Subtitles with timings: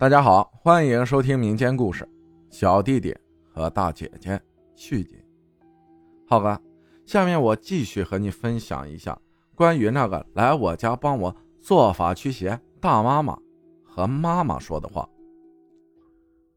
[0.00, 2.04] 大家好，欢迎收听民间故事
[2.48, 3.14] 《小弟弟
[3.52, 4.30] 和大姐姐》
[4.74, 5.22] 续集。
[6.26, 6.58] 浩哥，
[7.04, 9.18] 下面我继续和你分享一下
[9.54, 13.36] 关于那个来我家帮我做法驱邪大妈妈
[13.84, 15.06] 和妈妈说的话。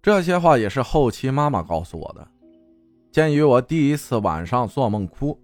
[0.00, 2.26] 这些话也是后期妈妈告诉我的。
[3.12, 5.38] 鉴于我第一次晚上做梦哭，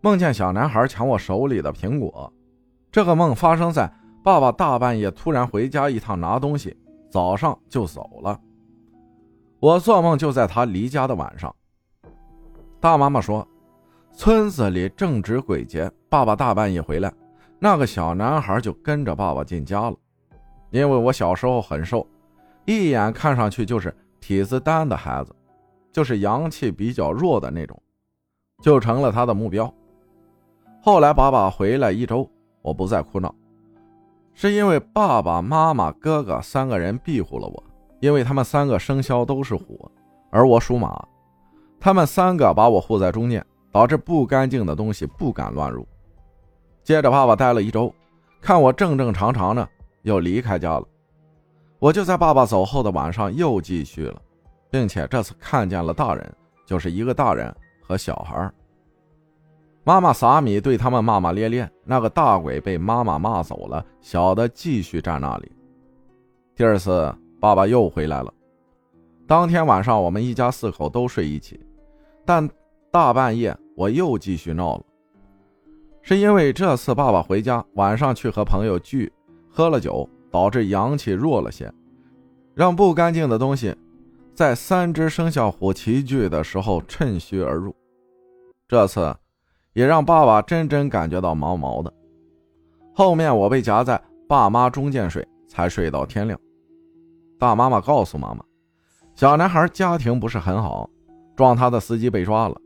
[0.00, 2.32] 梦见小男孩抢我手里的苹果，
[2.90, 3.88] 这个梦发生在
[4.24, 6.76] 爸爸大半夜突然回家一趟拿东西。
[7.10, 8.38] 早上就走了，
[9.60, 11.54] 我做梦就在他离家的晚上。
[12.80, 13.46] 大妈妈说，
[14.12, 17.12] 村子里正值鬼节，爸爸大半夜回来，
[17.58, 19.96] 那个小男孩就跟着爸爸进家了。
[20.70, 22.06] 因为我小时候很瘦，
[22.64, 25.34] 一眼看上去就是体子单的孩子，
[25.92, 27.80] 就是阳气比较弱的那种，
[28.62, 29.72] 就成了他的目标。
[30.82, 32.28] 后来爸爸回来一周，
[32.62, 33.34] 我不再哭闹。
[34.38, 37.64] 是因为爸爸妈妈、哥哥三个人庇护了我，
[38.00, 39.90] 因为他们三个生肖都是虎，
[40.30, 41.02] 而我属马，
[41.80, 45.88] 他们三个把我护在中间，导致不干净的东西不敢乱入。
[46.84, 47.90] 接着，爸爸待了一周，
[48.42, 49.66] 看我正正常常的，
[50.02, 50.84] 又离开家了。
[51.78, 54.20] 我就在爸爸走后的晚上又继续了，
[54.70, 58.52] 并且这次看见了大人，就是一个大人和小孩。
[59.86, 65.52] 妈妈撒米对他们骂骂咧咧，那个大鬼被妈妈骂走了，小的继续站那里。
[66.56, 68.34] 第二次，爸爸又回来了。
[69.28, 71.60] 当天晚上，我们一家四口都睡一起，
[72.24, 72.50] 但
[72.90, 74.82] 大半夜我又继续闹了，
[76.02, 79.12] 是因为这次爸爸回家晚上去和朋友聚，
[79.48, 81.72] 喝了酒，导致阳气弱了些，
[82.56, 83.72] 让不干净的东西
[84.34, 87.72] 在三只生肖虎齐聚的时候趁虚而入。
[88.66, 89.16] 这次。
[89.76, 91.92] 也让爸爸真真感觉到毛毛的。
[92.94, 96.40] 后面我被夹在爸妈中间睡，才睡到天亮。
[97.38, 98.42] 大妈妈告诉妈妈，
[99.14, 100.88] 小男孩家庭不是很好，
[101.36, 102.58] 撞他的司机被抓了，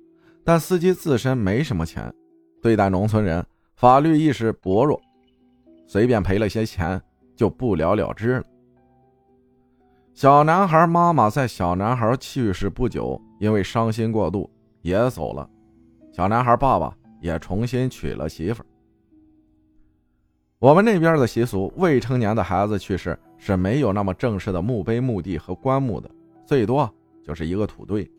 [0.45, 2.15] 但司机自身没什么钱，
[2.63, 5.01] 对待农村人法律意识薄弱，
[5.89, 7.03] 随便赔了些钱
[7.35, 8.45] 就不了了之了。
[10.15, 14.49] 小男孩妈妈在小男孩去世不久，因为伤心过度
[14.83, 15.51] 也走了。
[16.13, 16.95] 小男孩爸爸。
[17.21, 18.67] 也重新娶了媳妇儿。
[20.59, 26.11] 我们那边的习俗，未成年的孩子去世是没有那么正式的墓碑、墓地和棺木的，
[26.45, 26.93] 最多
[27.23, 28.11] 就是一个土堆。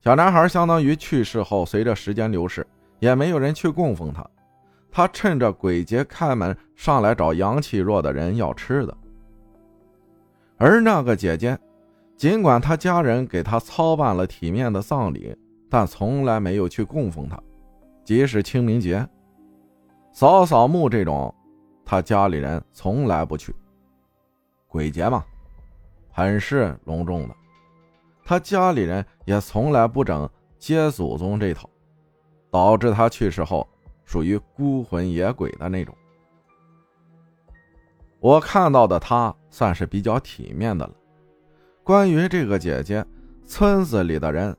[0.00, 2.66] 小男孩相当于去世后，随着时间流逝，
[2.98, 4.24] 也没有人去供奉他。
[4.90, 8.96] 他趁着鬼节开门，上来找阳气弱的人要吃的。
[10.56, 11.56] 而那个姐姐，
[12.16, 15.36] 尽管她家人给他操办了体面的葬礼，
[15.68, 17.40] 但从来没有去供奉他。
[18.08, 19.06] 即使清明节，
[20.12, 21.34] 扫扫墓这种，
[21.84, 23.54] 他家里人从来不去。
[24.66, 25.22] 鬼节嘛，
[26.10, 27.36] 很是隆重的，
[28.24, 30.26] 他家里人也从来不整
[30.58, 31.68] 接祖宗这套，
[32.50, 33.68] 导致他去世后
[34.06, 35.94] 属于孤魂野鬼的那种。
[38.20, 40.94] 我看到的他算是比较体面的了。
[41.84, 43.04] 关于这个姐姐，
[43.44, 44.56] 村子里的人，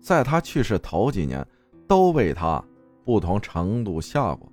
[0.00, 1.44] 在她去世头几年
[1.88, 2.64] 都为她。
[3.04, 4.50] 不同程度下过。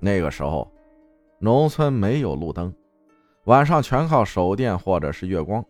[0.00, 0.70] 那个时候，
[1.38, 2.72] 农村没有路灯，
[3.44, 5.64] 晚上全靠手电或者是月光。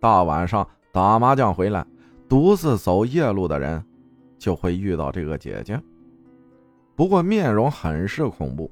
[0.00, 1.86] 大晚上打麻将回来，
[2.28, 3.82] 独自走夜路的人，
[4.38, 5.80] 就会遇到这个姐姐。
[6.94, 8.70] 不过面容很是恐怖，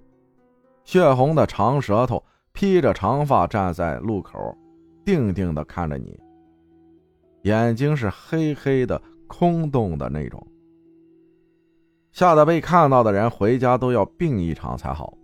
[0.85, 2.23] 血红的长舌头，
[2.53, 4.57] 披着长发站在路口，
[5.05, 6.21] 定定的看着你，
[7.43, 10.47] 眼睛是黑黑的、空洞的那种。
[12.13, 15.15] 吓得被看到的人回家都要病一场才好。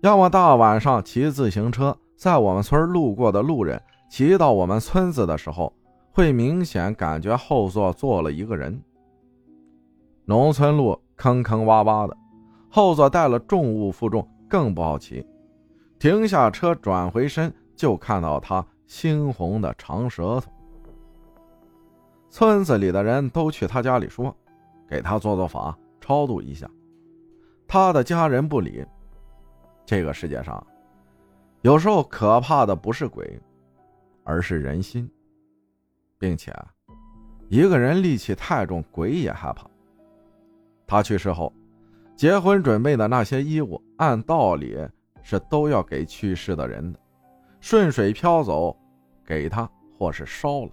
[0.00, 5.72] 要么大晚上骑自行车在我们村路过的路人，骑到我们村子的时候，
[6.10, 8.82] 会明显感觉后座坐了一个人。
[10.24, 12.16] 农村路坑坑洼洼的，
[12.70, 15.26] 后座带了重物负重更不好骑。
[15.98, 20.50] 停下车转回身，就看到他猩红的长舌头。
[22.30, 24.34] 村子里的人都去他家里说。
[24.90, 26.68] 给他做做法，超度一下。
[27.68, 28.84] 他的家人不理。
[29.86, 30.64] 这个世界上，
[31.62, 33.40] 有时候可怕的不是鬼，
[34.24, 35.08] 而是人心，
[36.18, 36.52] 并且，
[37.48, 39.68] 一个人戾气太重，鬼也害怕。
[40.86, 41.52] 他去世后，
[42.16, 44.76] 结婚准备的那些衣物，按道理
[45.22, 46.98] 是都要给去世的人的，
[47.60, 48.76] 顺水漂走，
[49.24, 50.70] 给他或是烧了。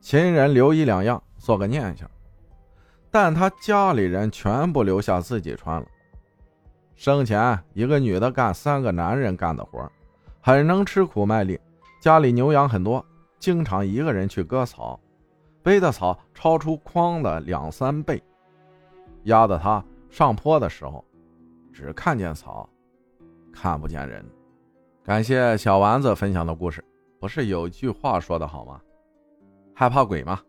[0.00, 2.10] 亲人留一两样，做个念想。
[3.14, 5.86] 但他家里人全部留下自己穿了。
[6.96, 9.88] 生前一个女的干三个男人干的活，
[10.40, 11.56] 很能吃苦卖力，
[12.00, 13.06] 家里牛羊很多，
[13.38, 14.98] 经常一个人去割草，
[15.62, 18.20] 背的草超出筐的两三倍，
[19.22, 19.80] 压得他
[20.10, 21.04] 上坡的时候，
[21.72, 22.68] 只看见草，
[23.52, 24.26] 看不见人。
[25.04, 26.84] 感谢小丸子分享的故事。
[27.20, 28.80] 不是有句话说的好吗？
[29.72, 30.40] 害怕鬼吗？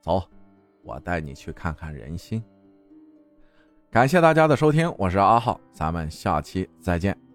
[0.00, 0.22] 走，
[0.88, 2.42] 我带你去看看人心。
[3.90, 7.27] 感谢大家的收听，我是阿浩，咱们下期再见。